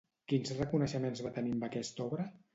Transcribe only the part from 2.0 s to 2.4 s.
obra?